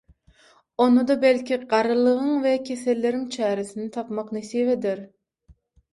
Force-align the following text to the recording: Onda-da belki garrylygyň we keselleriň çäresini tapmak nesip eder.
Onda-da 0.85 1.17
belki 1.25 1.59
garrylygyň 1.75 2.33
we 2.45 2.55
keselleriň 2.71 3.27
çäresini 3.39 3.87
tapmak 3.99 4.37
nesip 4.39 4.73
eder. 4.79 5.03